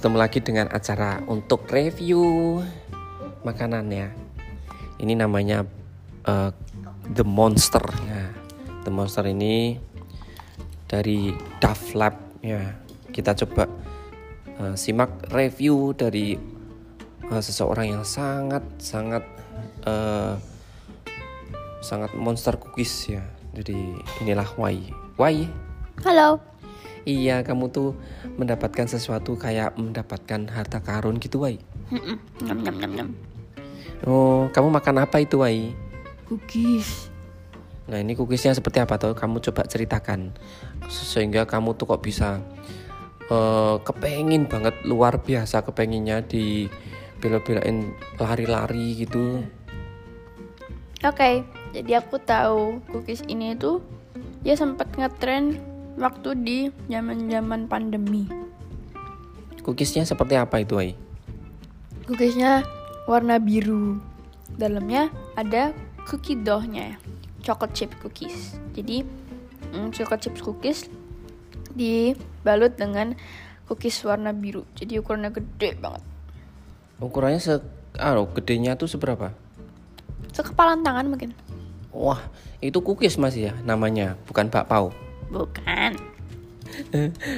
[0.00, 2.56] bertemu lagi dengan acara untuk review
[3.44, 4.08] makanan ya.
[4.96, 5.60] Ini namanya
[6.24, 6.48] uh,
[7.12, 8.32] The Monster ya.
[8.80, 9.76] The Monster ini
[10.88, 12.80] dari Duff Lab ya.
[13.12, 13.68] Kita coba
[14.56, 16.32] uh, simak review dari
[17.28, 19.28] uh, seseorang yang sangat sangat
[19.84, 20.40] uh,
[21.84, 23.20] sangat monster cookies ya.
[23.52, 24.80] Jadi inilah Wai.
[25.20, 25.44] Wai.
[26.00, 26.49] Halo.
[27.10, 27.98] Iya, kamu tuh
[28.38, 31.58] mendapatkan sesuatu kayak mendapatkan harta karun gitu, Wai.
[34.06, 35.74] Oh, kamu makan apa itu, Wai?
[36.30, 37.10] Cookies.
[37.90, 39.18] Nah, ini cookiesnya seperti apa tuh?
[39.18, 40.30] Kamu coba ceritakan.
[40.86, 42.38] Sehingga kamu tuh kok bisa
[43.26, 46.70] uh, kepengin banget luar biasa kepenginnya di
[47.18, 47.90] bela-belain
[48.22, 49.42] lari-lari gitu.
[51.02, 51.34] Oke, okay,
[51.74, 53.82] jadi aku tahu cookies ini tuh
[54.46, 58.28] dia sempat ngetrend waktu di zaman-zaman pandemi.
[59.60, 60.92] Cookiesnya seperti apa itu, Ai?
[62.06, 62.66] Cookiesnya
[63.06, 63.98] warna biru.
[64.58, 65.72] Dalamnya ada
[66.04, 66.98] cookie dough-nya,
[67.40, 68.58] chocolate chip cookies.
[68.74, 69.06] Jadi
[69.72, 70.90] mm, chocolate chip cookies
[71.74, 73.14] dibalut dengan
[73.70, 74.66] cookies warna biru.
[74.74, 76.02] Jadi ukurannya gede banget.
[77.00, 77.62] Ukurannya se
[77.96, 79.32] ah, gedenya tuh seberapa?
[80.34, 81.30] Sekepalan tangan mungkin.
[81.90, 82.22] Wah,
[82.62, 84.94] itu cookies masih ya namanya, bukan bakpao.
[85.30, 85.94] Bukan.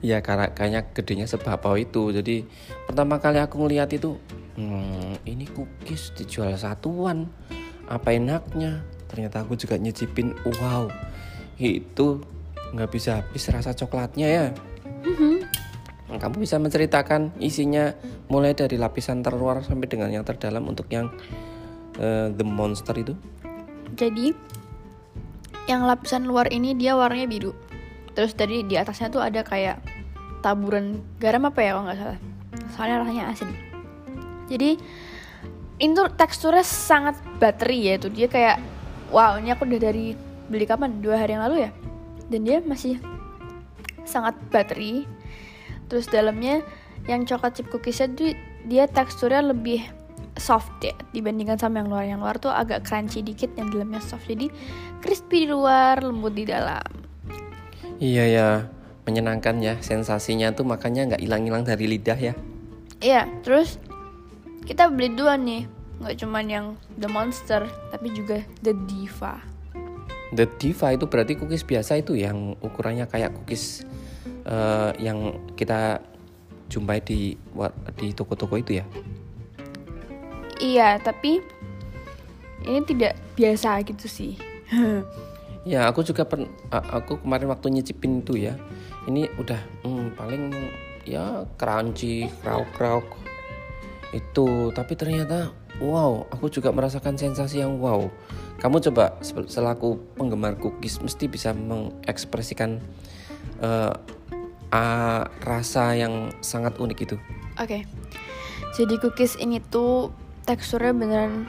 [0.00, 2.12] ya karena kayaknya gedenya sebapau itu.
[2.12, 2.44] Jadi
[2.88, 4.16] pertama kali aku ngeliat itu,
[4.56, 7.28] hmm, ini cookies dijual satuan.
[7.88, 8.84] Apa enaknya?
[9.08, 10.88] Ternyata aku juga nyicipin, wow,
[11.60, 12.18] itu
[12.74, 14.46] nggak bisa habis rasa coklatnya ya.
[15.04, 15.36] Mm-hmm.
[16.14, 17.94] Kamu bisa menceritakan isinya
[18.30, 21.10] mulai dari lapisan terluar sampai dengan yang terdalam untuk yang
[21.98, 23.14] uh, the monster itu?
[23.94, 24.34] Jadi
[25.70, 27.52] yang lapisan luar ini dia warnanya biru
[28.14, 29.82] terus dari di atasnya tuh ada kayak
[30.40, 32.18] taburan garam apa ya kalau nggak salah.
[32.78, 33.50] Soalnya rasanya asin.
[34.48, 34.70] Jadi
[35.82, 38.08] ini tuh teksturnya sangat bateri ya itu.
[38.12, 38.56] Dia kayak
[39.10, 40.14] wow ini aku udah dari
[40.46, 41.02] beli kapan?
[41.02, 41.70] Dua hari yang lalu ya?
[42.28, 43.00] Dan dia masih
[44.04, 45.08] sangat bateri
[45.88, 46.60] terus dalamnya
[47.04, 48.32] yang coklat chip cookiesnya tuh
[48.64, 49.80] dia teksturnya lebih
[50.36, 50.92] soft ya.
[51.16, 52.04] Dibandingkan sama yang luar.
[52.04, 54.28] Yang luar tuh agak crunchy dikit yang dalamnya soft.
[54.28, 54.52] Jadi
[55.00, 57.03] crispy di luar lembut di dalam
[58.04, 58.48] Iya ya,
[59.08, 62.36] menyenangkan ya sensasinya tuh makanya nggak hilang-hilang dari lidah ya.
[63.00, 63.80] Iya, terus
[64.68, 65.64] kita beli dua nih,
[66.04, 66.66] nggak cuman yang
[67.00, 69.40] The Monster, tapi juga The Diva.
[70.36, 73.88] The Diva itu berarti cookies biasa itu yang ukurannya kayak cookies
[74.44, 76.04] uh, yang kita
[76.68, 77.40] jumpai di
[77.96, 78.86] di toko-toko itu ya.
[80.60, 81.40] Iya, tapi
[82.68, 84.36] ini tidak biasa gitu sih.
[85.64, 88.54] Ya aku juga pen, aku kemarin waktu nyicipin itu ya.
[89.08, 90.52] Ini udah hmm, paling
[91.08, 93.04] ya crunchy, krauk-krauk
[94.12, 94.68] itu.
[94.76, 98.06] Tapi ternyata wow, aku juga merasakan sensasi yang wow.
[98.60, 102.78] Kamu coba selaku penggemar cookies mesti bisa mengekspresikan
[103.64, 103.92] uh,
[104.68, 107.16] uh, rasa yang sangat unik itu.
[107.56, 107.80] Oke.
[107.80, 107.82] Okay.
[108.74, 110.10] Jadi cookies ini tuh
[110.44, 111.46] teksturnya beneran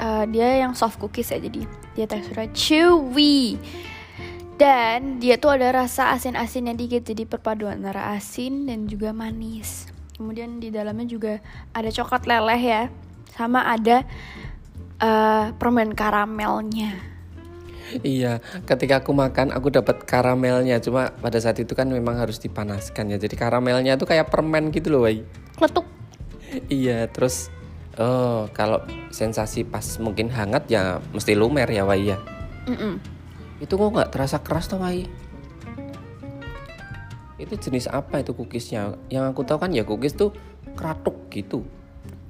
[0.00, 3.58] uh, dia yang soft cookies ya jadi dia teksturnya chewy
[4.54, 10.62] dan dia tuh ada rasa asin-asinnya dikit jadi perpaduan antara asin dan juga manis kemudian
[10.62, 11.32] di dalamnya juga
[11.74, 12.82] ada coklat leleh ya
[13.34, 14.06] sama ada
[15.02, 17.14] uh, permen karamelnya
[18.00, 20.80] Iya, ketika aku makan aku dapat karamelnya.
[20.80, 23.20] Cuma pada saat itu kan memang harus dipanaskan ya.
[23.20, 25.22] Jadi karamelnya tuh kayak permen gitu loh, Wai.
[25.54, 25.86] Kletuk.
[26.72, 27.52] iya, terus
[27.94, 28.82] Oh, kalau
[29.14, 32.18] sensasi pas mungkin hangat ya mesti lumer ya Wai ya.
[33.62, 35.06] Itu kok nggak terasa keras tuh Wai?
[37.38, 38.98] Itu jenis apa itu cookiesnya?
[39.10, 40.34] Yang aku tahu kan ya cookies tuh
[40.74, 41.62] kratuk gitu.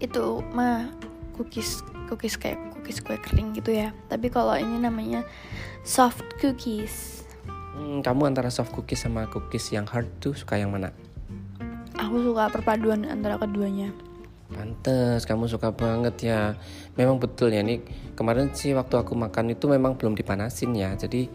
[0.04, 0.92] Itu mah
[1.40, 1.80] cookies
[2.12, 3.96] cookies kayak cookies kue kering gitu ya.
[4.12, 5.24] Tapi kalau ini namanya
[5.80, 7.24] soft cookies.
[7.48, 10.92] Hmm, kamu antara soft cookies sama cookies yang hard tuh suka yang mana?
[11.96, 13.88] Aku suka perpaduan antara keduanya.
[14.52, 16.40] Pantes, kamu suka banget ya.
[17.00, 17.80] Memang betul ya nih.
[18.12, 20.92] Kemarin sih waktu aku makan itu memang belum dipanasin ya.
[20.92, 21.26] Jadi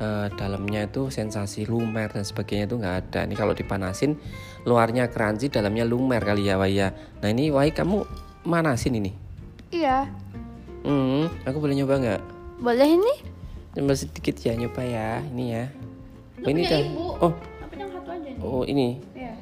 [0.00, 3.20] uh, dalamnya itu sensasi lumer dan sebagainya itu nggak ada.
[3.28, 4.16] Ini kalau dipanasin,
[4.64, 6.96] luarnya crunchy, dalamnya lumer kali ya, Waya.
[7.20, 8.00] Nah ini Wai kamu
[8.48, 9.12] manasin ini?
[9.68, 10.08] Iya.
[10.84, 12.22] Hmm, aku boleh nyoba nggak?
[12.60, 13.14] Boleh ini?
[13.74, 15.64] Coba sedikit ya nyoba ya, ini ya.
[16.44, 16.84] Oh, ini kan?
[17.20, 17.32] Oh.
[18.44, 19.00] Oh ini.
[19.16, 19.32] Iya.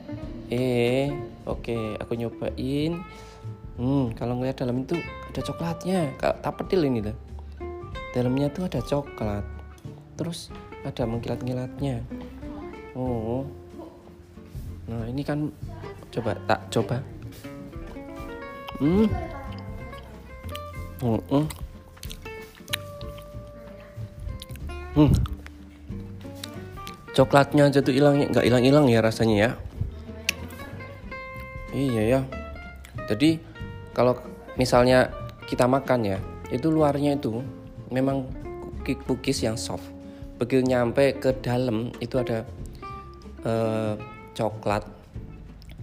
[0.51, 1.32] Eh.
[1.49, 3.03] Oke, aku nyobain.
[3.81, 4.95] Hmm, kalau ngeliat dalam itu
[5.33, 7.17] ada coklatnya, kayak tapedil ini lah.
[8.13, 9.45] Dalamnya tuh ada coklat.
[10.21, 10.53] Terus
[10.85, 12.05] ada mengkilat-ngilatnya.
[12.93, 13.49] Oh.
[14.87, 15.49] Nah, ini kan
[16.13, 17.01] Coba tak coba.
[18.77, 19.09] Hmm.
[21.01, 21.21] Hmm.
[21.33, 21.47] Hmm.
[24.93, 25.11] hmm.
[27.17, 29.51] Coklatnya aja tuh hilang nggak hilang-hilang ya rasanya ya.
[31.73, 32.21] Iya ya.
[33.09, 33.41] Jadi
[33.97, 34.17] kalau
[34.61, 35.09] misalnya
[35.49, 36.19] kita makan ya,
[36.53, 37.41] itu luarnya itu
[37.89, 38.29] memang
[38.85, 39.85] cookies yang soft.
[40.37, 42.45] Begitu nyampe ke dalam itu ada
[43.49, 43.97] uh,
[44.37, 44.85] coklat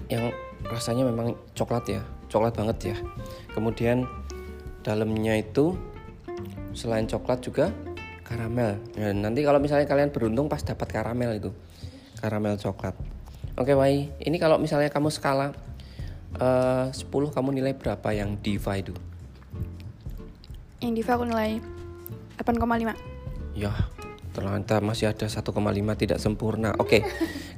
[0.10, 0.30] yang
[0.70, 2.98] rasanya memang coklat ya, coklat banget ya.
[3.54, 4.06] Kemudian
[4.86, 5.74] dalamnya itu
[6.78, 7.74] selain coklat juga
[8.26, 8.78] karamel.
[8.94, 11.50] Ya, nanti kalau misalnya kalian beruntung pas dapat karamel itu,
[12.22, 12.94] karamel coklat.
[13.58, 14.08] Oke, Wai.
[14.22, 15.52] Ini kalau misalnya kamu skala
[16.38, 18.94] uh, 10 kamu nilai berapa yang Diva itu?
[20.84, 21.58] Yang Diva aku nilai
[22.38, 22.94] 8,5.
[23.58, 23.74] Ya,
[24.36, 25.42] ternyata masih ada 1,5
[25.98, 26.78] tidak sempurna.
[26.78, 27.02] Oke.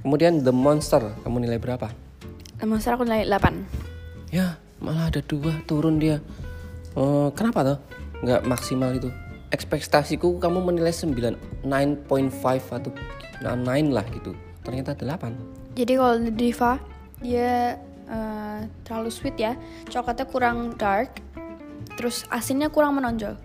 [0.05, 1.91] Kemudian The Monster, kamu nilai berapa?
[2.57, 4.31] The Monster aku nilai 8.
[4.31, 6.23] Ya, malah ada dua turun dia.
[6.95, 7.79] Uh, kenapa tuh?
[8.23, 9.11] Nggak maksimal itu
[9.51, 12.91] ekspektasiku kamu menilai 9 9.5 atau
[13.43, 14.31] 9 lah gitu
[14.63, 16.79] ternyata 8 jadi kalau Diva
[17.19, 17.77] dia
[18.11, 19.55] uh, terlalu sweet ya
[19.87, 21.23] coklatnya kurang dark
[21.95, 23.39] terus asinnya kurang menonjol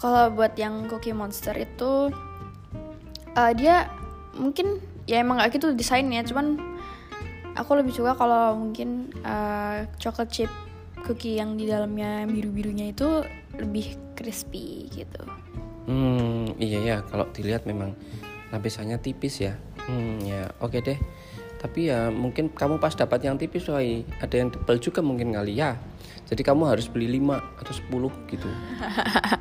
[0.00, 2.08] kalau buat yang Cookie Monster itu
[3.36, 3.90] uh, dia
[4.38, 6.56] mungkin ya emang gak gitu desainnya cuman
[7.58, 10.50] aku lebih suka kalau mungkin uh, chocolate chip
[11.02, 13.24] cookie yang di dalamnya biru-birunya itu
[13.56, 15.22] lebih crispy gitu.
[15.88, 17.96] Hmm, iya ya, kalau dilihat memang
[18.52, 19.56] lapisannya tipis ya.
[19.88, 21.00] Hmm, ya, oke deh.
[21.60, 25.60] Tapi ya mungkin kamu pas dapat yang tipis, woy, ada yang tebal juga mungkin kali
[25.60, 25.76] ya.
[26.24, 27.72] Jadi kamu harus beli 5 atau
[28.08, 28.48] 10 gitu.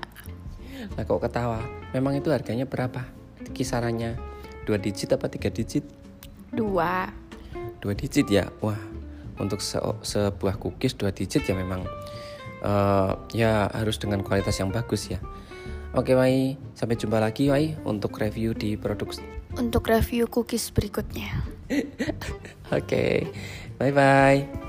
[0.99, 1.63] nah kok ketawa?
[1.95, 3.07] Memang itu harganya berapa?
[3.55, 4.19] Kisarannya
[4.67, 5.87] dua digit apa tiga digit?
[6.51, 7.07] Dua.
[7.79, 8.51] Dua digit ya?
[8.59, 8.77] Wah,
[9.39, 11.87] untuk se sebuah cookies dua digit ya memang
[12.61, 15.17] uh, ya harus dengan kualitas yang bagus ya.
[15.97, 19.09] Oke Wai, sampai jumpa lagi Wai untuk review di produk
[19.57, 21.45] untuk review cookies berikutnya.
[22.77, 23.25] Oke,
[23.77, 24.68] bye bye.